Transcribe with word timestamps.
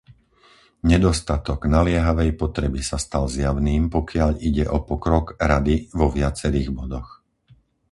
Nedostatok 0.91 1.59
naliehavej 1.75 2.29
potreby 2.41 2.79
sa 2.89 2.97
stal 3.05 3.23
zjavným, 3.37 3.83
pokiaľ 3.95 4.29
ide 4.49 4.65
o 4.65 4.77
pokrok 4.89 5.25
Rady 5.51 5.75
vo 5.99 6.07
viacerých 6.17 6.69
bodoch. 6.79 7.09